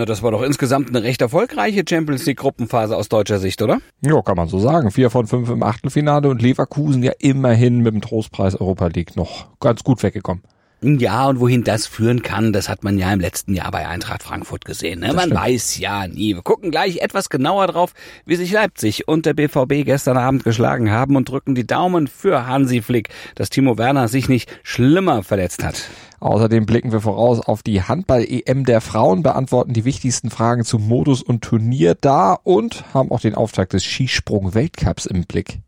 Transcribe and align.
Na, 0.00 0.06
das 0.06 0.22
war 0.22 0.30
doch 0.30 0.40
insgesamt 0.40 0.88
eine 0.88 1.02
recht 1.02 1.20
erfolgreiche 1.20 1.84
Champions 1.86 2.24
League 2.24 2.38
Gruppenphase 2.38 2.96
aus 2.96 3.10
deutscher 3.10 3.38
Sicht, 3.38 3.60
oder? 3.60 3.82
Ja, 4.00 4.22
kann 4.22 4.34
man 4.34 4.48
so 4.48 4.58
sagen. 4.58 4.90
Vier 4.90 5.10
von 5.10 5.26
fünf 5.26 5.50
im 5.50 5.62
Achtelfinale 5.62 6.30
und 6.30 6.40
Leverkusen 6.40 7.02
ja 7.02 7.12
immerhin 7.18 7.80
mit 7.80 7.92
dem 7.92 8.00
Trostpreis 8.00 8.58
Europa 8.58 8.86
League 8.86 9.14
noch 9.14 9.48
ganz 9.60 9.84
gut 9.84 10.02
weggekommen. 10.02 10.42
Ja, 10.82 11.28
und 11.28 11.40
wohin 11.40 11.62
das 11.62 11.86
führen 11.86 12.22
kann, 12.22 12.54
das 12.54 12.70
hat 12.70 12.84
man 12.84 12.96
ja 12.96 13.12
im 13.12 13.20
letzten 13.20 13.54
Jahr 13.54 13.70
bei 13.70 13.86
Eintracht 13.86 14.22
Frankfurt 14.22 14.64
gesehen. 14.64 15.00
Ne? 15.00 15.12
Man 15.12 15.26
stimmt. 15.26 15.40
weiß 15.40 15.78
ja 15.78 16.08
nie. 16.08 16.34
Wir 16.34 16.42
gucken 16.42 16.70
gleich 16.70 16.98
etwas 16.98 17.28
genauer 17.28 17.66
drauf, 17.66 17.92
wie 18.24 18.36
sich 18.36 18.50
Leipzig 18.50 19.06
und 19.06 19.26
der 19.26 19.34
BVB 19.34 19.84
gestern 19.84 20.16
Abend 20.16 20.42
geschlagen 20.42 20.90
haben 20.90 21.16
und 21.16 21.28
drücken 21.28 21.54
die 21.54 21.66
Daumen 21.66 22.06
für 22.06 22.46
Hansi 22.46 22.80
Flick, 22.80 23.10
dass 23.34 23.50
Timo 23.50 23.76
Werner 23.76 24.08
sich 24.08 24.30
nicht 24.30 24.50
schlimmer 24.62 25.22
verletzt 25.22 25.62
hat. 25.62 25.82
Außerdem 26.20 26.64
blicken 26.64 26.92
wir 26.92 27.00
voraus 27.00 27.40
auf 27.40 27.62
die 27.62 27.82
Handball-EM 27.82 28.64
der 28.64 28.80
Frauen, 28.80 29.22
beantworten 29.22 29.74
die 29.74 29.84
wichtigsten 29.84 30.30
Fragen 30.30 30.64
zum 30.64 30.88
Modus 30.88 31.22
und 31.22 31.42
Turnier 31.42 31.94
da 31.94 32.32
und 32.42 32.84
haben 32.94 33.10
auch 33.10 33.20
den 33.20 33.34
Auftakt 33.34 33.74
des 33.74 33.84
Skisprung-Weltcups 33.84 35.06
im 35.06 35.24
Blick. 35.24 35.60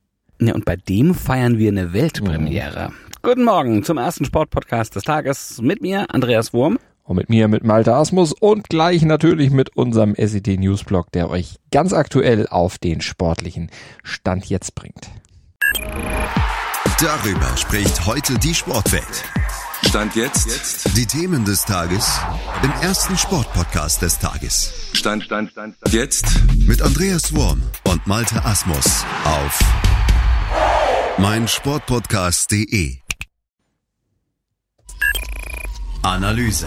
Ja, 0.46 0.54
und 0.54 0.64
bei 0.64 0.76
dem 0.76 1.14
feiern 1.14 1.58
wir 1.58 1.70
eine 1.70 1.92
Weltpremiere. 1.92 2.88
Mhm. 2.88 2.94
Guten 3.22 3.44
Morgen 3.44 3.84
zum 3.84 3.96
ersten 3.96 4.24
Sportpodcast 4.24 4.96
des 4.96 5.04
Tages 5.04 5.60
mit 5.62 5.80
mir, 5.80 6.12
Andreas 6.12 6.52
Wurm. 6.52 6.80
Und 7.04 7.16
mit 7.16 7.28
mir, 7.28 7.46
mit 7.46 7.62
Malte 7.62 7.94
Asmus 7.94 8.32
und 8.32 8.68
gleich 8.68 9.02
natürlich 9.02 9.50
mit 9.50 9.76
unserem 9.76 10.16
SED 10.16 10.56
Newsblog, 10.56 11.12
der 11.12 11.30
euch 11.30 11.56
ganz 11.70 11.92
aktuell 11.92 12.48
auf 12.48 12.78
den 12.78 13.00
sportlichen 13.00 13.70
Stand 14.02 14.46
jetzt 14.46 14.74
bringt. 14.74 15.10
Darüber 17.00 17.56
spricht 17.56 18.06
heute 18.06 18.38
die 18.38 18.54
Sportwelt. 18.54 19.24
Stand 19.88 20.16
jetzt. 20.16 20.46
jetzt. 20.46 20.96
Die 20.96 21.06
Themen 21.06 21.44
des 21.44 21.64
Tages 21.64 22.20
im 22.62 22.70
ersten 22.82 23.16
Sportpodcast 23.16 24.02
des 24.02 24.18
Tages. 24.18 24.72
Stand, 24.92 25.22
Stand, 25.24 25.50
Stand, 25.50 25.76
Stand. 25.76 25.94
Jetzt. 25.94 26.26
Mit 26.66 26.82
Andreas 26.82 27.34
Wurm 27.34 27.62
und 27.84 28.06
Malte 28.06 28.44
Asmus 28.44 29.04
auf 29.24 29.60
meinsportpodcast.de. 31.18 32.96
Analyse. 36.02 36.66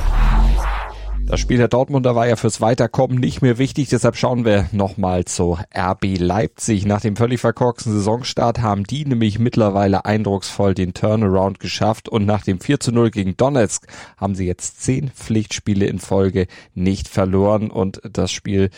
Das 1.25 1.39
Spiel 1.39 1.57
der 1.57 1.67
Dortmunder 1.67 2.15
war 2.15 2.27
ja 2.27 2.35
fürs 2.35 2.61
Weiterkommen 2.61 3.17
nicht 3.17 3.41
mehr 3.41 3.57
wichtig, 3.57 3.89
deshalb 3.89 4.15
schauen 4.15 4.45
wir 4.45 4.69
nochmal 4.71 5.25
zu 5.25 5.57
RB 5.75 6.19
Leipzig. 6.19 6.85
Nach 6.85 7.01
dem 7.01 7.15
völlig 7.15 7.41
verkorksten 7.41 7.93
Saisonstart 7.93 8.61
haben 8.61 8.83
die 8.83 9.05
nämlich 9.05 9.39
mittlerweile 9.39 10.05
eindrucksvoll 10.05 10.75
den 10.75 10.93
Turnaround 10.93 11.59
geschafft 11.59 12.07
und 12.07 12.27
nach 12.27 12.43
dem 12.43 12.59
4 12.59 12.79
zu 12.79 12.91
0 12.91 13.09
gegen 13.09 13.35
Donetsk 13.35 13.87
haben 14.17 14.35
sie 14.35 14.45
jetzt 14.45 14.83
zehn 14.83 15.09
Pflichtspiele 15.09 15.87
in 15.87 15.97
Folge 15.97 16.45
nicht 16.75 17.07
verloren 17.07 17.71
und 17.71 17.99
das 18.03 18.31
Spiel 18.31 18.69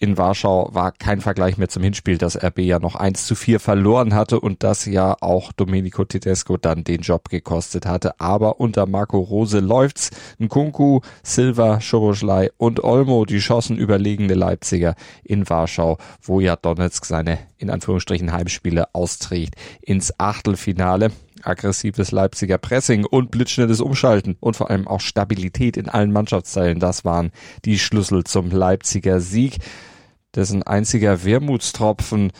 in 0.00 0.16
Warschau 0.16 0.70
war 0.72 0.92
kein 0.92 1.20
Vergleich 1.20 1.58
mehr 1.58 1.68
zum 1.68 1.82
Hinspiel, 1.82 2.16
dass 2.16 2.42
RB 2.42 2.60
ja 2.60 2.78
noch 2.78 2.94
1 2.94 3.26
zu 3.26 3.34
4 3.34 3.60
verloren 3.60 4.14
hatte 4.14 4.40
und 4.40 4.62
das 4.62 4.86
ja 4.86 5.14
auch 5.20 5.52
Domenico 5.52 6.06
Tedesco 6.06 6.56
dann 6.56 6.84
den 6.84 7.02
Job 7.02 7.28
gekostet 7.28 7.84
hatte. 7.84 8.18
Aber 8.18 8.60
unter 8.60 8.86
Marco 8.86 9.18
Rose 9.18 9.60
läuft's. 9.60 10.10
Nkunku, 10.38 11.00
Silva, 11.22 11.82
Schoroschlei 11.82 12.50
und 12.56 12.82
Olmo, 12.82 13.26
die 13.26 13.42
schossen 13.42 13.76
überlegene 13.76 14.32
Leipziger 14.32 14.94
in 15.22 15.48
Warschau, 15.50 15.98
wo 16.22 16.40
ja 16.40 16.56
Donetsk 16.56 17.04
seine 17.04 17.38
in 17.58 17.68
Anführungsstrichen 17.68 18.32
Heimspiele 18.32 18.94
austrägt, 18.94 19.56
ins 19.82 20.18
Achtelfinale 20.18 21.10
aggressives 21.44 22.10
Leipziger 22.10 22.58
Pressing 22.58 23.04
und 23.04 23.30
blitzschnelles 23.30 23.80
Umschalten 23.80 24.36
und 24.40 24.56
vor 24.56 24.70
allem 24.70 24.86
auch 24.88 25.00
Stabilität 25.00 25.76
in 25.76 25.88
allen 25.88 26.12
Mannschaftsteilen. 26.12 26.80
Das 26.80 27.04
waren 27.04 27.32
die 27.64 27.78
Schlüssel 27.78 28.24
zum 28.24 28.50
Leipziger 28.50 29.20
Sieg 29.20 29.58
dessen 30.34 30.62
einziger 30.62 31.24
Wermutstropfen 31.24 32.32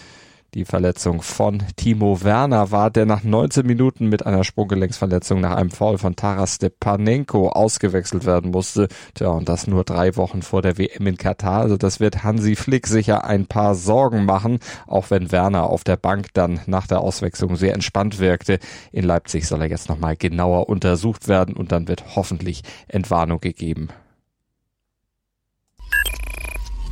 die 0.55 0.65
Verletzung 0.65 1.23
von 1.23 1.63
Timo 1.77 2.23
Werner 2.23 2.71
war, 2.71 2.91
der 2.91 3.07
nach 3.07 3.23
19 3.23 3.67
Minuten 3.67 4.09
mit 4.09 4.27
einer 4.27 4.45
Sprunggelenksverletzung 4.45 5.41
nach 5.41 5.57
einem 5.57 5.71
Foul 5.71 5.99
von 5.99 6.17
Taras 6.17 6.57
Stepanenko 6.57 7.51
ausgewechselt 7.51 8.27
werden 8.27 8.51
musste. 8.51 8.89
Tja, 9.15 9.29
und 9.29 9.49
das 9.49 9.67
nur 9.67 9.85
drei 9.85 10.17
Wochen 10.17 10.43
vor 10.43 10.63
der 10.63 10.79
WM 10.79 11.07
in 11.07 11.17
Katar. 11.17 11.61
Also 11.61 11.77
das 11.77 12.01
wird 12.01 12.25
Hansi 12.25 12.57
Flick 12.57 12.87
sicher 12.87 13.25
ein 13.25 13.47
paar 13.47 13.75
Sorgen 13.75 14.25
machen, 14.25 14.59
auch 14.87 15.11
wenn 15.11 15.31
Werner 15.31 15.65
auf 15.65 15.85
der 15.85 15.97
Bank 15.97 16.29
dann 16.35 16.61
nach 16.67 16.87
der 16.87 17.01
Auswechslung 17.01 17.57
sehr 17.57 17.75
entspannt 17.75 18.19
wirkte. 18.19 18.59
In 18.93 19.05
Leipzig 19.05 19.47
soll 19.47 19.63
er 19.63 19.69
jetzt 19.69 19.89
nochmal 19.89 20.17
genauer 20.17 20.69
untersucht 20.69 21.29
werden 21.29 21.57
und 21.57 21.73
dann 21.73 21.87
wird 21.87 22.17
hoffentlich 22.17 22.63
Entwarnung 22.89 23.41
gegeben. 23.41 23.89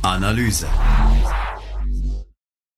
Analyse. 0.01 0.67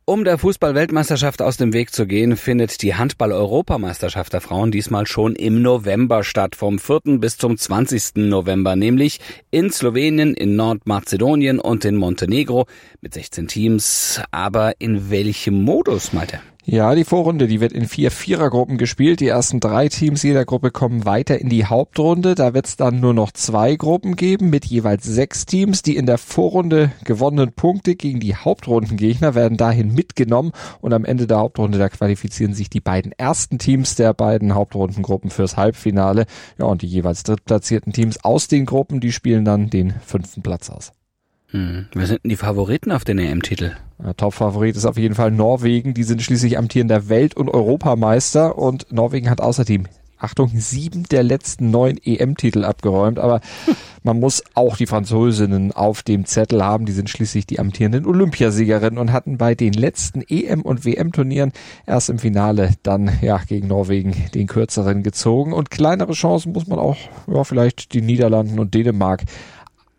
Um 0.04 0.24
der 0.24 0.40
Fußball-Weltmeisterschaft 0.40 1.44
aus 1.44 1.58
dem 1.58 1.74
Weg 1.74 1.94
zu 1.94 2.08
gehen, 2.08 2.36
findet 2.36 2.82
die 2.82 2.96
Handball-Europameisterschaft 2.96 4.34
der 4.34 4.42
Frauen 4.42 4.72
diesmal 4.72 5.06
schon 5.06 5.36
im 5.36 5.62
November 5.62 6.24
statt, 6.24 6.56
vom 6.56 6.80
4. 6.80 7.20
bis 7.20 7.38
zum 7.38 7.56
20. 7.56 8.16
November, 8.16 8.76
nämlich 8.76 9.20
in 9.52 9.70
Slowenien, 9.70 10.34
in 10.34 10.56
Nordmazedonien 10.56 11.60
und 11.60 11.86
in 11.86 11.98
Montenegro 11.98 12.66
mit 13.02 13.14
16 13.14 13.48
Teams. 13.48 14.20
Aber 14.32 14.74
in 14.80 15.12
welchem 15.12 15.62
Modus, 15.62 16.14
Malte? 16.14 16.42
Ja, 16.64 16.94
die 16.94 17.06
Vorrunde, 17.06 17.48
die 17.48 17.60
wird 17.60 17.72
in 17.72 17.88
vier 17.88 18.12
Vierergruppen 18.12 18.78
gespielt. 18.78 19.20
Die 19.20 19.28
ersten 19.28 19.60
drei 19.60 19.90
Teams 19.90 20.22
jeder 20.22 20.46
Gruppe 20.46 20.70
kommen 20.70 21.06
weiter 21.06 21.42
in 21.42 21.50
die 21.50 21.66
Hauptrunde. 21.66 22.36
Da 22.36 22.54
wird 22.54 22.68
es 22.68 22.76
dann 22.76 23.00
nur 23.00 23.16
noch 23.16 23.32
zwei 23.32 23.76
Gruppen 23.76 24.16
geben 24.16 24.52
mit 24.52 24.66
jeweils 24.66 25.04
sechs 25.04 25.48
Teams. 25.48 25.82
Die 25.82 25.96
in 25.96 26.06
der 26.06 26.20
Vorrunde 26.20 26.92
gewonnenen 27.04 27.54
Punkte 27.54 27.96
gegen 27.96 28.20
die 28.20 28.36
Hauptrundengegner 28.36 29.34
werden 29.34 29.58
dahin 29.58 29.92
mitgenommen 29.96 30.52
und 30.82 30.94
am 30.94 31.04
Ende 31.04 31.26
der 31.26 31.40
Hauptrunde 31.40 31.80
da 31.80 31.90
qualifizieren 31.90 32.54
sich 32.54 32.70
die 32.70 32.80
beiden 32.80 33.12
ersten 33.12 33.58
Teams 33.58 33.96
der 33.96 34.14
beiden 34.14 34.54
Hauptrundengruppen 34.54 35.32
fürs 35.32 35.58
Halbfinale. 35.58 36.28
Ja, 36.60 36.66
und 36.66 36.84
die 36.84 36.88
jeweils 36.88 37.24
drittplatzierten 37.24 37.92
Teams 37.92 38.24
aus 38.24 38.48
den 38.48 38.68
Gruppen, 38.68 39.00
die 39.00 39.12
spielen 39.12 39.46
dann 39.46 39.72
den 39.72 39.96
fünften 40.06 40.44
Platz 40.44 40.70
aus. 40.70 40.92
Hm. 41.52 41.88
Wer 41.94 42.08
sind 42.08 42.24
denn 42.24 42.30
die 42.30 42.38
Favoriten 42.38 42.92
auf 42.92 43.04
den 43.04 43.20
EM-Titel? 43.20 43.72
Top-Favorit 44.18 44.76
ist 44.76 44.86
auf 44.86 44.98
jeden 44.98 45.16
Fall 45.16 45.32
Norwegen. 45.32 45.94
Die 45.94 46.04
sind 46.04 46.22
schließlich 46.22 46.58
amtierender 46.58 47.10
Welt- 47.10 47.36
und 47.36 47.50
Europameister 47.50 48.58
und 48.58 48.92
Norwegen 48.92 49.30
hat 49.30 49.42
außerdem 49.42 49.86
Achtung, 50.22 50.52
sieben 50.54 51.04
der 51.10 51.24
letzten 51.24 51.72
neun 51.72 51.98
EM-Titel 51.98 52.64
abgeräumt, 52.64 53.18
aber 53.18 53.42
man 54.04 54.20
muss 54.20 54.44
auch 54.54 54.78
die 54.78 54.86
Französinnen 54.86 55.72
auf 55.72 56.04
dem 56.04 56.26
Zettel 56.26 56.64
haben. 56.64 56.86
Die 56.86 56.92
sind 56.92 57.10
schließlich 57.10 57.48
die 57.48 57.60
amtierenden 57.60 58.06
Olympiasiegerinnen 58.06 59.00
und 59.00 59.12
hatten 59.12 59.40
bei 59.40 59.56
den 59.56 59.74
letzten 59.74 60.22
EM- 60.22 60.62
und 60.62 60.86
WM-Turnieren 60.86 61.54
erst 61.88 62.12
im 62.12 62.20
Finale 62.20 62.76
dann 62.84 63.12
ja 63.22 63.42
gegen 63.48 63.68
Norwegen 63.68 64.14
den 64.36 64.46
kürzeren 64.46 65.02
gezogen 65.02 65.54
und 65.54 65.72
kleinere 65.72 66.14
Chancen 66.14 66.54
muss 66.54 66.68
man 66.68 66.78
auch 66.78 66.98
ja 67.28 67.44
vielleicht 67.44 67.94
die 67.94 68.02
Niederlanden 68.02 68.60
und 68.60 68.76
Dänemark 68.76 69.24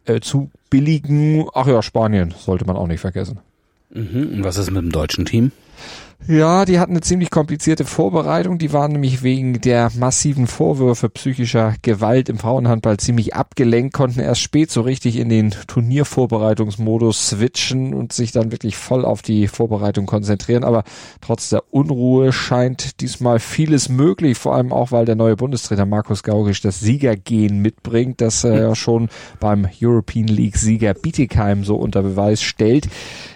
äh, 0.04 0.20
zu 0.20 0.50
billigen, 0.70 1.46
ach 1.54 1.66
ja, 1.66 1.82
Spanien 1.82 2.34
sollte 2.36 2.64
man 2.64 2.76
auch 2.76 2.86
nicht 2.86 3.00
vergessen. 3.00 3.40
Mhm. 3.90 4.32
Und 4.34 4.44
was 4.44 4.56
ist 4.56 4.70
mit 4.70 4.82
dem 4.82 4.92
deutschen 4.92 5.26
Team? 5.26 5.52
Ja, 6.28 6.64
die 6.64 6.78
hatten 6.78 6.92
eine 6.92 7.00
ziemlich 7.00 7.30
komplizierte 7.30 7.84
Vorbereitung. 7.84 8.56
Die 8.58 8.72
waren 8.72 8.92
nämlich 8.92 9.24
wegen 9.24 9.60
der 9.60 9.90
massiven 9.96 10.46
Vorwürfe 10.46 11.08
psychischer 11.08 11.74
Gewalt 11.82 12.28
im 12.28 12.38
Frauenhandball 12.38 12.96
ziemlich 12.98 13.34
abgelenkt, 13.34 13.92
konnten 13.92 14.20
erst 14.20 14.40
spät 14.40 14.70
so 14.70 14.82
richtig 14.82 15.16
in 15.16 15.28
den 15.28 15.50
Turniervorbereitungsmodus 15.50 17.30
switchen 17.30 17.92
und 17.92 18.12
sich 18.12 18.30
dann 18.30 18.52
wirklich 18.52 18.76
voll 18.76 19.04
auf 19.04 19.20
die 19.22 19.48
Vorbereitung 19.48 20.06
konzentrieren. 20.06 20.62
Aber 20.62 20.84
trotz 21.20 21.48
der 21.48 21.64
Unruhe 21.74 22.32
scheint 22.32 23.00
diesmal 23.00 23.40
vieles 23.40 23.88
möglich, 23.88 24.38
vor 24.38 24.54
allem 24.54 24.72
auch, 24.72 24.92
weil 24.92 25.06
der 25.06 25.16
neue 25.16 25.34
Bundestrainer 25.34 25.86
Markus 25.86 26.22
Gaugisch 26.22 26.60
das 26.60 26.78
Siegergehen 26.78 27.58
mitbringt, 27.58 28.20
das 28.20 28.44
er 28.44 28.60
ja 28.60 28.74
schon 28.76 29.08
beim 29.40 29.66
European 29.82 30.28
League 30.28 30.56
Sieger 30.56 30.94
Bietigheim 30.94 31.64
so 31.64 31.74
unter 31.74 32.02
Beweis 32.02 32.42
stellt. 32.42 32.88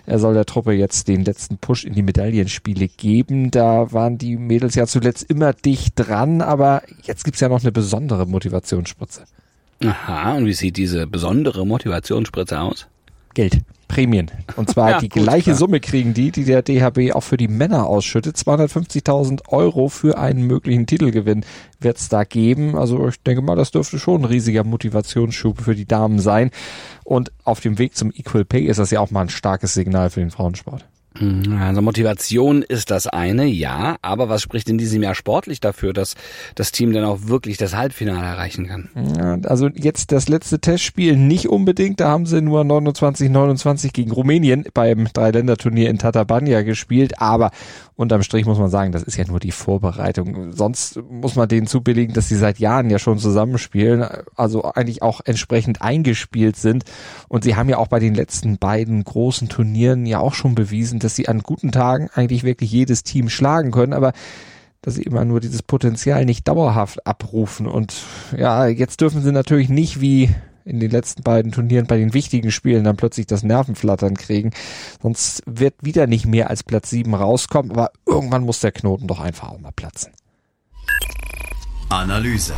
Er 0.07 0.21
soll 0.21 0.35
der 0.35 0.47
Truppe 0.47 0.73
jetzt 0.73 1.09
den 1.09 1.25
letzten 1.25 1.59
Push 1.59 1.85
in 1.85 1.95
die 1.95 2.03
Medaillenspiele 2.03 2.76
geben. 2.77 3.51
Da 3.51 3.93
waren 3.93 4.19
die 4.19 4.37
Mädels 4.37 4.75
ja 4.75 4.87
zuletzt 4.87 5.29
immer 5.29 5.53
dicht 5.53 5.95
dran, 5.97 6.41
aber 6.41 6.83
jetzt 7.03 7.25
gibt's 7.25 7.41
ja 7.41 7.49
noch 7.49 7.63
eine 7.63 7.73
besondere 7.73 8.27
Motivationsspritze. 8.27 9.25
Aha, 9.85 10.37
und 10.37 10.47
wie 10.47 10.53
sieht 10.53 10.77
diese 10.77 11.07
besondere 11.07 11.67
Motivationsspritze 11.67 12.61
aus? 12.61 12.87
Geld. 13.35 13.61
Prämien. 13.89 14.31
Und 14.57 14.71
zwar 14.71 14.91
ja, 14.93 14.99
die 14.99 15.09
gut, 15.09 15.23
gleiche 15.23 15.51
klar. 15.51 15.57
Summe 15.57 15.81
kriegen 15.81 16.15
die, 16.15 16.31
die 16.31 16.45
der 16.45 16.63
DHB 16.63 17.13
auch 17.15 17.23
für 17.23 17.37
die 17.37 17.49
Männer 17.49 17.87
ausschüttet. 17.87 18.37
250.000 18.37 19.49
Euro 19.49 19.89
für 19.89 20.19
einen 20.19 20.43
möglichen 20.47 20.87
Titelgewinn 20.87 21.45
wird 21.79 21.99
es 21.99 22.09
da 22.09 22.25
geben. 22.25 22.77
Also 22.77 23.07
ich 23.09 23.21
denke 23.23 23.43
mal, 23.43 23.55
das 23.55 23.71
dürfte 23.71 23.99
schon 23.99 24.23
ein 24.23 24.25
riesiger 24.25 24.65
Motivationsschub 24.65 25.61
für 25.61 25.75
die 25.75 25.87
Damen 25.87 26.19
sein. 26.19 26.51
Und 27.05 27.31
auf 27.45 27.61
dem 27.61 27.79
Weg 27.79 27.97
zum 27.97 28.11
Equal 28.11 28.45
Pay 28.45 28.67
ist 28.67 28.79
das 28.79 28.91
ja 28.91 29.01
auch 29.01 29.11
mal 29.11 29.23
ein 29.23 29.29
starkes 29.29 29.75
Signal 29.75 30.11
für 30.11 30.21
den 30.21 30.31
Frauensport. 30.31 30.85
Also 31.59 31.83
Motivation 31.83 32.63
ist 32.63 32.91
das 32.91 33.07
eine, 33.07 33.47
ja, 33.47 33.97
aber 34.03 34.29
was 34.29 34.43
spricht 34.43 34.69
in 34.69 34.79
diesem 34.79 35.03
Jahr 35.03 35.15
sportlich 35.15 35.61
dafür, 35.61 35.93
dass 35.93 36.15
das 36.55 36.73
Team 36.73 36.93
dann 36.93 37.05
auch 37.05 37.27
wirklich 37.27 37.57
das 37.57 37.75
Halbfinale 37.75 38.27
erreichen 38.27 38.67
kann? 38.67 38.89
Ja, 39.17 39.39
also 39.49 39.69
jetzt 39.69 40.13
das 40.13 40.29
letzte 40.29 40.59
Testspiel 40.59 41.17
nicht 41.17 41.49
unbedingt, 41.49 42.01
da 42.01 42.09
haben 42.09 42.27
sie 42.27 42.41
nur 42.41 42.63
29-29 42.63 43.93
gegen 43.93 44.11
Rumänien 44.11 44.65
beim 44.75 45.09
Dreiländerturnier 45.13 45.91
in 45.91 45.99
Tatabanya 45.99 46.63
gespielt, 46.63 47.21
aber 47.21 47.51
unterm 47.97 48.23
Strich 48.23 48.45
muss 48.45 48.59
man 48.59 48.69
sagen, 48.69 48.93
das 48.93 49.03
ist 49.03 49.17
ja 49.17 49.25
nur 49.27 49.41
die 49.41 49.53
Vorbereitung. 49.53 50.53
Sonst 50.53 51.01
muss 51.11 51.35
man 51.35 51.49
denen 51.49 51.67
zubilligen, 51.67 52.15
dass 52.15 52.29
sie 52.29 52.37
seit 52.37 52.59
Jahren 52.59 52.91
ja 52.91 52.99
schon 52.99 53.19
zusammenspielen, 53.19 54.05
also 54.35 54.65
eigentlich 54.65 55.03
auch 55.03 55.21
entsprechend 55.25 55.81
eingespielt 55.81 56.57
sind 56.57 56.85
und 57.29 57.45
sie 57.45 57.57
haben 57.57 57.69
ja 57.69 57.79
auch 57.79 57.89
bei 57.89 57.99
den 57.99 58.15
letzten 58.15 58.59
beiden 58.59 59.03
großen 59.03 59.49
Turnieren 59.49 60.05
ja 60.05 60.19
auch 60.21 60.35
schon 60.35 60.55
bewiesen, 60.55 60.99
dass 61.07 61.15
sie 61.15 61.29
an 61.29 61.41
guten 61.41 61.71
Tagen 61.71 62.11
eigentlich 62.13 62.43
wirklich 62.43 62.71
jedes 62.71 63.05
Team 63.05 63.29
schlagen 63.29 63.71
können, 63.71 63.93
aber 63.93 64.13
dass 64.83 64.97
sie 64.97 65.03
immer 65.03 65.25
nur 65.25 65.41
dieses 65.41 65.63
Potenzial 65.63 66.25
nicht 66.25 66.47
dauerhaft 66.49 67.07
abrufen. 67.07 67.67
Und 67.67 67.95
ja, 68.37 68.67
jetzt 68.67 69.01
dürfen 69.01 69.23
sie 69.23 69.33
natürlich 69.33 69.69
nicht 69.69 70.01
wie 70.01 70.35
in 70.65 70.81
den 70.81 70.91
letzten 70.91 71.23
beiden 71.23 71.53
Turnieren 71.53 71.87
bei 71.87 71.97
den 71.97 72.13
wichtigen 72.13 72.51
Spielen 72.51 72.83
dann 72.83 72.97
plötzlich 72.97 73.27
das 73.27 73.45
Nervenflattern 73.45 74.17
kriegen. 74.17 74.51
Sonst 75.01 75.43
wird 75.47 75.75
wieder 75.81 76.09
nicht 76.09 76.27
mehr 76.27 76.51
als 76.51 76.65
Platz 76.65 76.91
7 76.91 77.15
rauskommen, 77.15 77.71
aber 77.71 77.93
irgendwann 78.05 78.43
muss 78.43 78.61
der 78.61 78.73
Knoten 78.73 79.07
doch 79.07 79.21
einfach 79.21 79.51
auch 79.51 79.61
mal 79.61 79.73
platzen. 79.73 80.13
Analyse. 81.89 82.55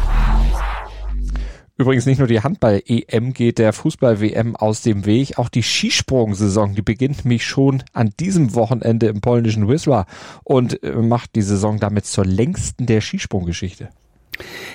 Übrigens 1.80 2.06
nicht 2.06 2.18
nur 2.18 2.26
die 2.26 2.40
Handball-EM 2.40 3.32
geht 3.32 3.58
der 3.58 3.72
Fußball-WM 3.72 4.56
aus 4.56 4.82
dem 4.82 5.06
Weg, 5.06 5.38
auch 5.38 5.48
die 5.48 5.62
Skisprung-Saison, 5.62 6.74
die 6.74 6.82
beginnt 6.82 7.24
mich 7.24 7.46
schon 7.46 7.84
an 7.92 8.10
diesem 8.18 8.56
Wochenende 8.56 9.06
im 9.06 9.20
polnischen 9.20 9.68
Wisła 9.68 10.06
und 10.42 10.82
äh, 10.82 10.90
macht 10.90 11.36
die 11.36 11.42
Saison 11.42 11.78
damit 11.78 12.04
zur 12.04 12.24
längsten 12.24 12.86
der 12.86 13.00
Skisprunggeschichte. 13.00 13.90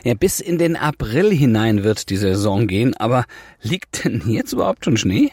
Ja, 0.06 0.14
bis 0.14 0.40
in 0.40 0.58
den 0.58 0.78
April 0.78 1.32
hinein 1.32 1.84
wird 1.84 2.10
die 2.10 2.16
Saison 2.16 2.68
gehen, 2.68 2.96
aber 2.96 3.26
liegt 3.62 4.06
denn 4.06 4.24
jetzt 4.28 4.54
überhaupt 4.54 4.86
schon 4.86 4.96
Schnee? 4.96 5.32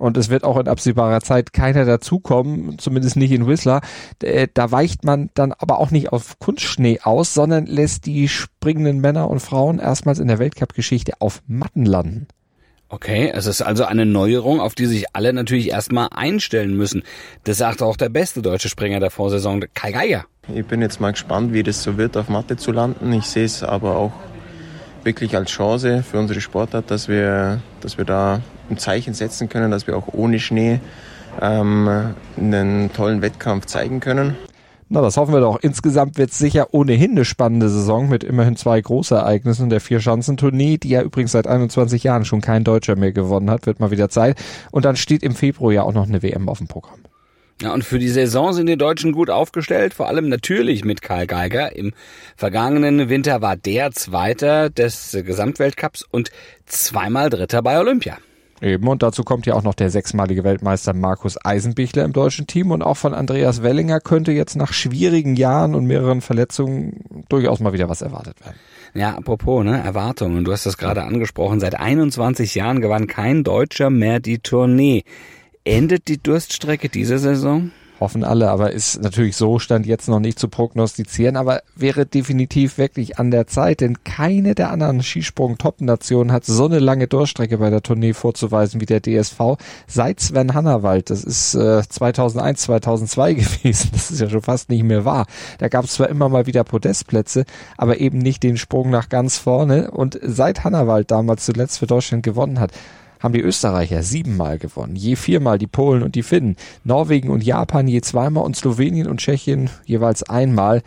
Und 0.00 0.16
es 0.16 0.30
wird 0.30 0.44
auch 0.44 0.56
in 0.56 0.66
absehbarer 0.66 1.20
Zeit 1.20 1.52
keiner 1.52 1.84
dazukommen, 1.84 2.78
zumindest 2.78 3.16
nicht 3.16 3.32
in 3.32 3.46
Whistler. 3.46 3.82
Äh, 4.22 4.48
da 4.52 4.72
weicht 4.72 5.04
man 5.04 5.28
dann 5.34 5.52
aber 5.52 5.78
auch 5.78 5.90
nicht 5.90 6.10
auf 6.10 6.38
Kunstschnee 6.38 7.00
aus, 7.02 7.34
sondern 7.34 7.66
lässt 7.66 8.06
die 8.06 8.26
springenden 8.26 9.00
Männer 9.00 9.28
und 9.28 9.40
Frauen 9.40 9.78
erstmals 9.78 10.18
in 10.18 10.28
der 10.28 10.38
Weltcup-Geschichte 10.38 11.12
auf 11.20 11.42
Matten 11.46 11.84
landen. 11.84 12.28
Okay, 12.88 13.30
es 13.34 13.44
ist 13.44 13.60
also 13.60 13.84
eine 13.84 14.06
Neuerung, 14.06 14.58
auf 14.58 14.74
die 14.74 14.86
sich 14.86 15.14
alle 15.14 15.34
natürlich 15.34 15.68
erstmal 15.68 16.08
einstellen 16.12 16.74
müssen. 16.74 17.02
Das 17.44 17.58
sagt 17.58 17.82
auch 17.82 17.98
der 17.98 18.08
beste 18.08 18.40
deutsche 18.40 18.70
Springer 18.70 19.00
der 19.00 19.10
Vorsaison, 19.10 19.62
Kai 19.74 19.92
Geiger. 19.92 20.24
Ich 20.54 20.64
bin 20.64 20.80
jetzt 20.80 20.98
mal 20.98 21.10
gespannt, 21.10 21.52
wie 21.52 21.62
das 21.62 21.82
so 21.82 21.98
wird, 21.98 22.16
auf 22.16 22.30
Matte 22.30 22.56
zu 22.56 22.72
landen. 22.72 23.12
Ich 23.12 23.26
sehe 23.26 23.44
es 23.44 23.62
aber 23.62 23.96
auch 23.96 24.12
wirklich 25.04 25.36
als 25.36 25.50
Chance 25.50 26.02
für 26.02 26.18
unsere 26.18 26.40
Sportart, 26.40 26.90
dass 26.90 27.08
wir, 27.08 27.60
dass 27.80 27.98
wir 27.98 28.04
da 28.04 28.40
ein 28.70 28.78
Zeichen 28.78 29.14
setzen 29.14 29.48
können, 29.48 29.70
dass 29.70 29.86
wir 29.86 29.96
auch 29.96 30.08
ohne 30.12 30.38
Schnee 30.38 30.80
ähm, 31.40 32.14
einen 32.36 32.92
tollen 32.92 33.22
Wettkampf 33.22 33.66
zeigen 33.66 34.00
können. 34.00 34.36
Na, 34.92 35.00
das 35.00 35.16
hoffen 35.16 35.32
wir 35.32 35.40
doch. 35.40 35.58
Insgesamt 35.62 36.18
wird 36.18 36.32
es 36.32 36.38
sicher 36.38 36.74
ohnehin 36.74 37.12
eine 37.12 37.24
spannende 37.24 37.68
Saison 37.68 38.08
mit 38.08 38.24
immerhin 38.24 38.56
zwei 38.56 38.80
Großereignissen. 38.80 39.70
Der 39.70 39.80
Vier-Schanzentournee, 39.80 40.78
die 40.78 40.88
ja 40.88 41.02
übrigens 41.02 41.30
seit 41.30 41.46
21 41.46 42.02
Jahren 42.02 42.24
schon 42.24 42.40
kein 42.40 42.64
Deutscher 42.64 42.96
mehr 42.96 43.12
gewonnen 43.12 43.50
hat, 43.50 43.66
wird 43.66 43.78
mal 43.78 43.92
wieder 43.92 44.08
Zeit. 44.08 44.36
Und 44.72 44.84
dann 44.84 44.96
steht 44.96 45.22
im 45.22 45.36
Februar 45.36 45.72
ja 45.72 45.82
auch 45.84 45.92
noch 45.92 46.08
eine 46.08 46.24
WM 46.24 46.48
auf 46.48 46.58
dem 46.58 46.66
Programm. 46.66 46.98
Ja, 47.60 47.74
und 47.74 47.84
für 47.84 47.98
die 47.98 48.08
Saison 48.08 48.54
sind 48.54 48.66
die 48.66 48.78
Deutschen 48.78 49.12
gut 49.12 49.28
aufgestellt, 49.28 49.92
vor 49.92 50.08
allem 50.08 50.30
natürlich 50.30 50.82
mit 50.82 51.02
Karl 51.02 51.26
Geiger. 51.26 51.76
Im 51.76 51.92
vergangenen 52.34 53.10
Winter 53.10 53.42
war 53.42 53.56
der 53.56 53.92
Zweiter 53.92 54.70
des 54.70 55.16
Gesamtweltcups 55.24 56.02
und 56.10 56.30
zweimal 56.64 57.28
Dritter 57.28 57.60
bei 57.60 57.78
Olympia. 57.78 58.16
Eben, 58.62 58.88
und 58.88 59.02
dazu 59.02 59.24
kommt 59.24 59.46
ja 59.46 59.54
auch 59.54 59.62
noch 59.62 59.74
der 59.74 59.90
sechsmalige 59.90 60.44
Weltmeister 60.44 60.92
Markus 60.94 61.42
Eisenbichler 61.42 62.04
im 62.04 62.12
deutschen 62.12 62.46
Team 62.46 62.70
und 62.70 62.82
auch 62.82 62.96
von 62.96 63.14
Andreas 63.14 63.62
Wellinger 63.62 64.00
könnte 64.00 64.32
jetzt 64.32 64.54
nach 64.54 64.72
schwierigen 64.72 65.34
Jahren 65.36 65.74
und 65.74 65.86
mehreren 65.86 66.20
Verletzungen 66.20 67.24
durchaus 67.28 67.60
mal 67.60 67.72
wieder 67.72 67.88
was 67.88 68.02
erwartet 68.02 68.40
werden. 68.40 68.56
Ja, 68.92 69.14
apropos, 69.16 69.64
ne, 69.64 69.82
Erwartungen. 69.82 70.44
Du 70.44 70.52
hast 70.52 70.66
das 70.66 70.76
gerade 70.76 71.04
angesprochen. 71.04 71.60
Seit 71.60 71.78
21 71.78 72.54
Jahren 72.54 72.80
gewann 72.80 73.06
kein 73.06 73.44
Deutscher 73.44 73.88
mehr 73.88 74.20
die 74.20 74.40
Tournee. 74.40 75.04
Endet 75.64 76.08
die 76.08 76.22
Durststrecke 76.22 76.88
diese 76.88 77.18
Saison? 77.18 77.70
Hoffen 78.00 78.24
alle, 78.24 78.48
aber 78.48 78.72
ist 78.72 79.02
natürlich 79.02 79.36
so, 79.36 79.58
stand 79.58 79.84
jetzt 79.84 80.08
noch 80.08 80.20
nicht 80.20 80.38
zu 80.38 80.48
prognostizieren, 80.48 81.36
aber 81.36 81.60
wäre 81.76 82.06
definitiv 82.06 82.78
wirklich 82.78 83.18
an 83.18 83.30
der 83.30 83.46
Zeit, 83.46 83.82
denn 83.82 84.02
keine 84.04 84.54
der 84.54 84.70
anderen 84.70 85.02
Skisprung-Top-Nationen 85.02 86.32
hat 86.32 86.46
so 86.46 86.64
eine 86.64 86.78
lange 86.78 87.08
Durststrecke 87.08 87.58
bei 87.58 87.68
der 87.68 87.82
Tournee 87.82 88.14
vorzuweisen 88.14 88.80
wie 88.80 88.86
der 88.86 89.02
DSV 89.02 89.58
seit 89.86 90.18
Sven 90.18 90.54
Hannawald. 90.54 91.10
Das 91.10 91.24
ist 91.24 91.54
äh, 91.54 91.82
2001, 91.86 92.62
2002 92.62 93.34
gewesen. 93.34 93.90
Das 93.92 94.10
ist 94.10 94.18
ja 94.18 94.30
schon 94.30 94.40
fast 94.40 94.70
nicht 94.70 94.84
mehr 94.84 95.04
wahr. 95.04 95.26
Da 95.58 95.68
gab 95.68 95.84
es 95.84 95.92
zwar 95.92 96.08
immer 96.08 96.30
mal 96.30 96.46
wieder 96.46 96.64
Podestplätze, 96.64 97.44
aber 97.76 98.00
eben 98.00 98.16
nicht 98.16 98.42
den 98.42 98.56
Sprung 98.56 98.88
nach 98.88 99.10
ganz 99.10 99.36
vorne. 99.36 99.90
Und 99.90 100.18
seit 100.22 100.64
Hannawald 100.64 101.10
damals 101.10 101.44
zuletzt 101.44 101.78
für 101.78 101.86
Deutschland 101.86 102.22
gewonnen 102.22 102.60
hat, 102.60 102.72
haben 103.20 103.34
die 103.34 103.40
Österreicher 103.40 104.02
siebenmal 104.02 104.58
gewonnen, 104.58 104.96
je 104.96 105.14
viermal 105.14 105.58
die 105.58 105.66
Polen 105.66 106.02
und 106.02 106.14
die 106.14 106.22
Finnen, 106.22 106.56
Norwegen 106.84 107.30
und 107.30 107.44
Japan 107.44 107.86
je 107.86 108.00
zweimal 108.00 108.44
und 108.44 108.56
Slowenien 108.56 109.06
und 109.06 109.20
Tschechien 109.20 109.70
jeweils 109.84 110.22
einmal. 110.24 110.82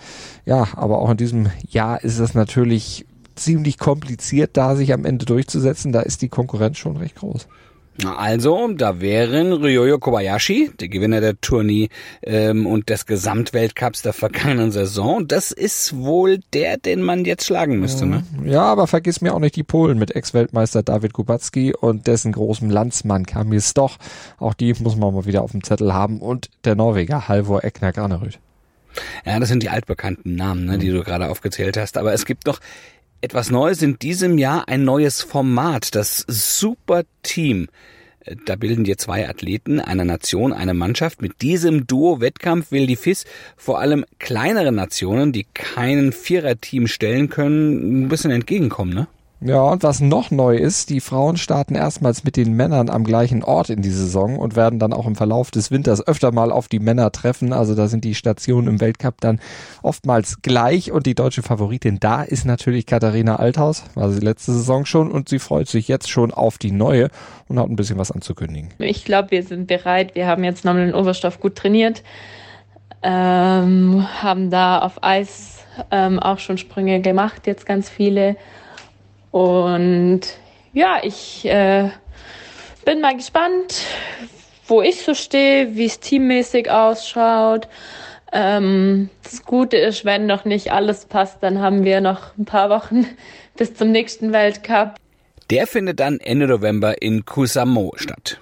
Ja, 0.46 0.68
aber 0.76 1.00
auch 1.00 1.12
in 1.12 1.18
diesem 1.18 1.50
Jahr 1.70 2.04
ist 2.04 2.20
es 2.20 2.34
natürlich 2.34 3.06
ziemlich 3.36 3.78
kompliziert, 3.78 4.58
da 4.58 4.76
sich 4.76 4.94
am 4.94 5.06
Ende 5.06 5.26
durchzusetzen. 5.26 5.92
Da 5.92 6.02
ist 6.02 6.22
die 6.22 6.30
Konkurrenz 6.30 6.78
schon 6.78 6.98
recht 6.98 7.16
groß. 7.16 7.48
Also, 8.18 8.70
da 8.74 9.02
wären 9.02 9.54
Ryoyo 9.54 10.00
Kobayashi, 10.00 10.72
der 10.80 10.88
Gewinner 10.88 11.22
der 11.22 11.40
Tournee 11.40 11.90
ähm, 12.24 12.66
und 12.66 12.90
des 12.90 13.06
Gesamtweltcups 13.06 14.02
der 14.02 14.14
vergangenen 14.14 14.72
Saison. 14.72 15.28
Das 15.28 15.52
ist 15.52 15.96
wohl 15.96 16.40
der, 16.54 16.78
den 16.78 17.02
man 17.02 17.24
jetzt 17.24 17.46
schlagen 17.46 17.80
müsste, 17.80 18.08
ne? 18.08 18.24
Ja, 18.44 18.64
aber 18.64 18.88
vergiss 18.88 19.22
mir 19.22 19.34
auch 19.34 19.40
nicht 19.40 19.56
die 19.56 19.64
Polen 19.64 20.00
mit 20.00 20.16
Ex-Weltmeister 20.16 20.82
David 20.82 21.14
Kubacki 21.14 21.74
und 21.76 22.08
dessen 22.08 22.32
großem 22.32 22.70
Landsmann 22.70 23.26
Kamil 23.28 23.62
Stoch. 23.62 23.98
Auch 24.40 24.56
die 24.56 24.74
muss 24.80 24.96
man 24.96 25.14
mal 25.14 25.26
wieder 25.26 25.44
auf 25.44 25.52
dem 25.52 25.64
Zettel 25.64 25.94
haben. 25.94 26.20
Und 26.20 26.50
der 26.66 26.76
Norweger 26.76 27.28
Halvor 27.28 27.64
Egner 27.64 27.92
Granerüth. 27.92 28.40
Ja, 29.26 29.40
das 29.40 29.50
sind 29.50 29.64
die 29.64 29.70
altbekannten 29.70 30.36
Namen, 30.36 30.66
ne, 30.66 30.78
die 30.78 30.90
du 30.90 31.04
gerade 31.04 31.30
aufgezählt 31.30 31.78
hast. 31.78 31.98
Aber 31.98 32.14
es 32.14 32.26
gibt 32.26 32.46
noch 32.46 32.60
etwas 33.24 33.50
Neues 33.50 33.82
in 33.82 33.98
diesem 33.98 34.38
Jahr, 34.38 34.68
ein 34.68 34.84
neues 34.84 35.22
Format, 35.22 35.96
das 35.96 36.26
Super 36.28 37.04
Team. 37.24 37.70
Da 38.46 38.58
bilden 38.58 38.84
dir 38.84 38.98
zwei 38.98 39.30
Athleten 39.30 39.80
einer 39.80 40.04
Nation 40.04 40.52
eine 40.52 40.74
Mannschaft. 40.74 41.22
Mit 41.22 41.42
diesem 41.42 41.88
Duo-Wettkampf 41.88 42.72
will 42.72 42.86
die 42.86 42.98
FIS 42.98 43.24
vor 43.56 43.80
allem 43.80 44.04
kleinere 44.20 44.74
Nationen, 44.74 45.32
die 45.32 45.46
keinen 45.54 46.12
Viererteam 46.12 46.88
stellen 46.88 47.30
können, 47.30 48.04
ein 48.04 48.10
bisschen 48.10 48.32
entgegenkommen, 48.32 48.94
ne? 48.94 49.08
Ja, 49.46 49.62
und 49.64 49.84
was 49.84 50.00
noch 50.00 50.32
neu 50.32 50.56
ist, 50.56 50.90
die 50.90 51.02
Frauen 51.02 51.36
starten 51.36 51.76
erstmals 51.76 52.24
mit 52.24 52.38
den 52.38 52.54
Männern 52.54 52.90
am 52.90 53.04
gleichen 53.04 53.44
Ort 53.44 53.70
in 53.70 53.82
die 53.82 53.90
Saison 53.90 54.38
und 54.38 54.56
werden 54.56 54.80
dann 54.80 54.94
auch 54.94 55.06
im 55.06 55.18
Verlauf 55.18 55.52
des 55.52 55.70
Winters 55.70 56.06
öfter 56.08 56.32
mal 56.32 56.50
auf 56.50 56.70
die 56.70 56.80
Männer 56.80 57.12
treffen. 57.12 57.52
Also 57.52 57.76
da 57.76 57.88
sind 57.88 58.06
die 58.06 58.16
Stationen 58.16 58.70
im 58.70 58.80
Weltcup 58.80 59.20
dann 59.20 59.42
oftmals 59.82 60.42
gleich 60.42 60.94
und 60.94 61.06
die 61.06 61.14
deutsche 61.14 61.42
Favoritin 61.42 62.00
da 62.00 62.24
ist 62.24 62.46
natürlich 62.46 62.86
Katharina 62.86 63.36
Althaus, 63.36 63.84
war 63.96 64.10
sie 64.12 64.22
letzte 64.22 64.54
Saison 64.54 64.86
schon 64.86 65.12
und 65.12 65.28
sie 65.28 65.40
freut 65.40 65.68
sich 65.68 65.90
jetzt 65.90 66.10
schon 66.10 66.32
auf 66.32 66.58
die 66.58 66.72
neue 66.72 67.10
und 67.50 67.60
hat 67.60 67.68
ein 67.68 67.76
bisschen 67.76 67.98
was 67.98 68.12
anzukündigen. 68.12 68.70
Ich 68.78 69.04
glaube, 69.04 69.32
wir 69.32 69.44
sind 69.44 69.68
bereit. 69.68 70.16
Wir 70.16 70.26
haben 70.26 70.46
jetzt 70.46 70.64
nochmal 70.64 70.86
den 70.86 70.96
Oberstoff 70.96 71.42
gut 71.42 71.56
trainiert, 71.56 72.02
ähm, 73.02 74.08
haben 74.22 74.50
da 74.50 74.80
auf 74.80 75.04
Eis 75.04 75.66
ähm, 75.92 76.20
auch 76.20 76.40
schon 76.40 76.58
Sprünge 76.58 77.02
gemacht, 77.02 77.46
jetzt 77.46 77.66
ganz 77.66 77.90
viele 77.90 78.38
und 79.34 80.22
ja, 80.74 81.00
ich 81.02 81.44
äh, 81.46 81.90
bin 82.86 83.02
mal 83.02 83.18
gespannt, 83.18 83.82
wo 84.68 84.84
ich 84.84 85.02
so 85.02 85.16
stehe, 85.16 85.76
wie 85.76 85.86
es 85.86 86.00
teammäßig 86.00 86.70
ausschaut. 86.70 87.68
Ähm, 88.32 89.10
das 89.24 89.44
Gute 89.44 89.78
ist, 89.78 90.06
wenn 90.06 90.28
noch 90.28 90.46
nicht 90.46 90.72
alles 90.72 91.06
passt, 91.06 91.42
dann 91.42 91.60
haben 91.60 91.84
wir 91.84 92.00
noch 92.00 92.38
ein 92.38 92.46
paar 92.46 92.70
Wochen 92.70 93.08
bis 93.58 93.74
zum 93.74 93.90
nächsten 93.92 94.34
Weltcup. 94.34 94.98
Der 95.50 95.66
findet 95.66 96.00
dann 96.00 96.20
Ende 96.20 96.46
November 96.46 97.02
in 97.02 97.26
Kusamo 97.26 97.94
statt. 97.96 98.40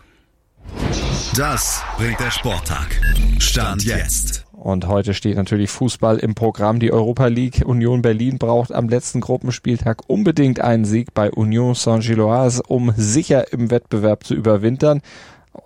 Das 1.38 1.82
bringt 1.98 2.20
der 2.20 2.32
Sporttag. 2.32 3.00
Stand 3.40 3.86
jetzt. 3.86 4.46
Und 4.62 4.88
heute 4.88 5.16
steht 5.16 5.38
natürlich 5.38 5.72
Fußball 5.72 6.20
im 6.20 6.36
Programm. 6.36 6.80
Die 6.80 6.94
Europa 6.94 7.26
League 7.26 7.64
Union 7.66 8.04
Berlin 8.04 8.38
braucht 8.38 8.72
am 8.72 8.90
letzten 8.90 9.20
Gruppenspieltag 9.20 10.04
unbedingt 10.06 10.62
einen 10.62 10.86
Sieg 10.86 11.16
bei 11.16 11.32
Union 11.32 11.74
Saint-Gilloise, 11.74 12.62
um 12.68 12.94
sicher 12.96 13.52
im 13.54 13.72
Wettbewerb 13.72 14.24
zu 14.24 14.36
überwintern. 14.36 15.02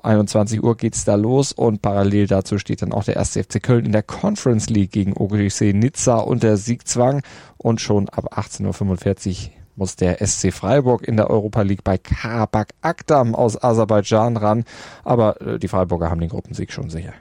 21 0.02 0.64
Uhr 0.64 0.78
geht's 0.78 1.04
da 1.04 1.16
los 1.16 1.52
und 1.52 1.82
parallel 1.82 2.28
dazu 2.28 2.58
steht 2.58 2.84
dann 2.84 2.94
auch 2.94 3.04
der 3.04 3.18
erste 3.18 3.44
FC 3.44 3.62
Köln 3.62 3.86
in 3.86 3.92
der 3.92 4.02
Conference 4.02 4.70
League 4.70 4.94
gegen 4.94 5.12
OGC 5.12 5.74
Nizza 5.74 6.20
unter 6.20 6.56
Siegzwang 6.56 7.22
und 7.58 7.82
schon 7.82 8.08
ab 8.08 8.38
18.45 8.38 9.48
Uhr 9.48 9.52
muss 9.76 9.98
der 9.98 10.26
SC 10.26 10.54
Freiburg 10.54 11.06
in 11.06 11.18
der 11.18 11.30
Europa 11.30 11.64
League 11.64 11.84
bei 11.84 11.98
Karabakh 11.98 12.74
Akdam 12.80 13.36
aus 13.36 13.62
Aserbaidschan 13.62 14.38
ran. 14.38 14.64
Aber 15.04 15.42
äh, 15.42 15.60
die 15.60 15.68
Freiburger 15.68 16.10
haben 16.10 16.22
den 16.22 16.30
Gruppensieg 16.30 16.72
schon 16.72 16.90
sicher. 16.90 17.14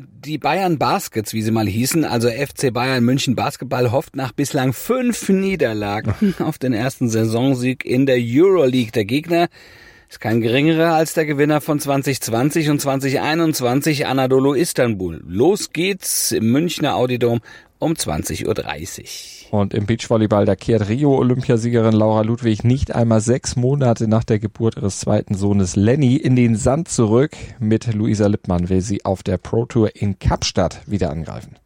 Die 0.00 0.38
Bayern 0.38 0.78
Baskets, 0.78 1.32
wie 1.32 1.42
sie 1.42 1.50
mal 1.50 1.66
hießen, 1.66 2.04
also 2.04 2.28
FC 2.28 2.72
Bayern 2.72 3.04
München 3.04 3.34
Basketball, 3.34 3.90
hofft 3.90 4.14
nach 4.14 4.30
bislang 4.30 4.72
fünf 4.72 5.28
Niederlagen 5.28 6.34
auf 6.38 6.58
den 6.58 6.72
ersten 6.72 7.08
Saisonsieg 7.08 7.84
in 7.84 8.06
der 8.06 8.18
Euroleague. 8.20 8.92
Der 8.92 9.04
Gegner 9.04 9.48
ist 10.08 10.20
kein 10.20 10.40
geringerer 10.40 10.94
als 10.94 11.14
der 11.14 11.26
Gewinner 11.26 11.60
von 11.60 11.80
2020 11.80 12.70
und 12.70 12.80
2021, 12.80 14.06
Anadolu 14.06 14.54
Istanbul. 14.54 15.20
Los 15.26 15.72
geht's 15.72 16.30
im 16.30 16.52
Münchner 16.52 16.94
Audidom 16.94 17.40
um 17.78 17.92
20.30 17.92 18.44
Uhr. 19.50 19.58
Und 19.60 19.74
im 19.74 19.86
Beachvolleyball, 19.86 20.44
da 20.44 20.56
kehrt 20.56 20.88
Rio-Olympiasiegerin 20.88 21.94
Laura 21.94 22.22
Ludwig 22.22 22.64
nicht 22.64 22.94
einmal 22.94 23.20
sechs 23.20 23.56
Monate 23.56 24.08
nach 24.08 24.24
der 24.24 24.38
Geburt 24.38 24.76
ihres 24.76 25.00
zweiten 25.00 25.34
Sohnes 25.34 25.76
Lenny 25.76 26.16
in 26.16 26.36
den 26.36 26.56
Sand 26.56 26.88
zurück. 26.88 27.32
Mit 27.58 27.92
Luisa 27.94 28.26
Lippmann 28.26 28.68
will 28.68 28.80
sie 28.80 29.04
auf 29.04 29.22
der 29.22 29.38
Pro 29.38 29.64
Tour 29.64 29.96
in 29.96 30.18
Kapstadt 30.18 30.80
wieder 30.86 31.10
angreifen. 31.10 31.56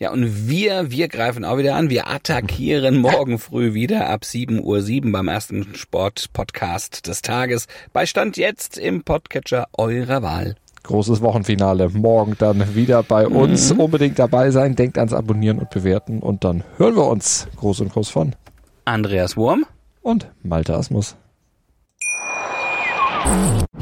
Ja, 0.00 0.10
und 0.10 0.48
wir, 0.48 0.90
wir 0.90 1.08
greifen 1.08 1.44
auch 1.44 1.56
wieder 1.56 1.76
an. 1.76 1.88
Wir 1.88 2.08
attackieren 2.08 2.96
morgen 2.96 3.38
früh 3.38 3.74
wieder 3.74 4.08
ab 4.10 4.22
7.07 4.24 5.06
Uhr 5.06 5.12
beim 5.12 5.28
ersten 5.28 5.74
Sport-Podcast 5.74 7.06
des 7.06 7.22
Tages. 7.22 7.68
Bei 7.92 8.04
Stand 8.04 8.36
jetzt 8.36 8.76
im 8.76 9.04
Podcatcher 9.04 9.68
eurer 9.72 10.22
Wahl. 10.22 10.56
Großes 10.84 11.22
Wochenfinale. 11.22 11.88
Morgen 11.88 12.36
dann 12.38 12.74
wieder 12.74 13.02
bei 13.02 13.26
uns. 13.26 13.72
Mhm. 13.72 13.80
Unbedingt 13.80 14.18
dabei 14.18 14.50
sein. 14.50 14.76
Denkt 14.76 14.98
ans 14.98 15.14
Abonnieren 15.14 15.58
und 15.58 15.70
Bewerten. 15.70 16.20
Und 16.20 16.44
dann 16.44 16.62
hören 16.76 16.94
wir 16.94 17.06
uns. 17.06 17.48
Groß 17.56 17.80
und 17.80 17.92
groß 17.92 18.10
von 18.10 18.36
Andreas 18.84 19.36
Wurm 19.36 19.64
und 20.02 20.30
Malte 20.42 20.76
Asmus. 20.76 21.16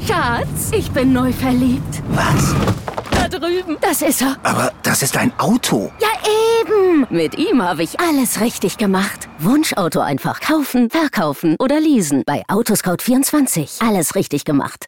Schatz, 0.07 0.71
ich 0.71 0.89
bin 0.91 1.11
neu 1.11 1.33
verliebt. 1.33 2.01
Was? 2.11 2.55
Da 3.11 3.27
drüben. 3.27 3.77
Das 3.81 4.01
ist 4.01 4.21
er. 4.21 4.37
Aber 4.43 4.71
das 4.83 5.03
ist 5.03 5.17
ein 5.17 5.37
Auto. 5.37 5.91
Ja, 5.99 6.07
eben. 6.61 7.05
Mit 7.09 7.37
ihm 7.37 7.61
habe 7.61 7.83
ich 7.83 7.99
alles 7.99 8.39
richtig 8.39 8.77
gemacht. 8.77 9.27
Wunschauto 9.39 9.99
einfach 9.99 10.39
kaufen, 10.39 10.89
verkaufen 10.89 11.57
oder 11.59 11.81
leasen. 11.81 12.23
Bei 12.25 12.43
Autoscout24. 12.47 13.85
Alles 13.85 14.15
richtig 14.15 14.45
gemacht. 14.45 14.87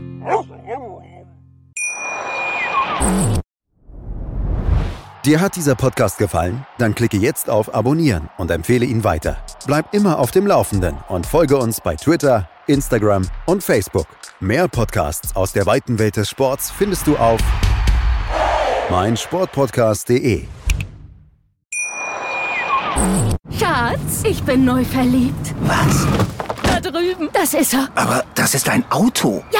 Dir 5.25 5.39
hat 5.39 5.55
dieser 5.55 5.75
Podcast 5.75 6.17
gefallen? 6.17 6.65
Dann 6.79 6.95
klicke 6.95 7.15
jetzt 7.15 7.47
auf 7.47 7.75
Abonnieren 7.75 8.29
und 8.39 8.49
empfehle 8.49 8.87
ihn 8.87 9.03
weiter. 9.03 9.37
Bleib 9.67 9.93
immer 9.93 10.17
auf 10.17 10.31
dem 10.31 10.47
Laufenden 10.47 10.97
und 11.09 11.27
folge 11.27 11.57
uns 11.57 11.79
bei 11.79 11.95
Twitter, 11.95 12.49
Instagram 12.65 13.27
und 13.45 13.63
Facebook. 13.63 14.07
Mehr 14.39 14.67
Podcasts 14.67 15.35
aus 15.35 15.53
der 15.53 15.67
weiten 15.67 15.99
Welt 15.99 16.15
des 16.17 16.27
Sports 16.27 16.71
findest 16.71 17.05
du 17.05 17.17
auf 17.17 17.39
meinsportpodcast.de. 18.89 20.45
Schatz, 23.59 24.23
ich 24.23 24.41
bin 24.41 24.65
neu 24.65 24.83
verliebt. 24.83 25.53
Was? 25.61 26.07
Da 26.63 26.79
drüben. 26.79 27.29
Das 27.31 27.53
ist 27.53 27.75
er. 27.75 27.89
Aber 27.93 28.23
das 28.33 28.55
ist 28.55 28.67
ein 28.67 28.83
Auto. 28.89 29.43
Ja, 29.51 29.59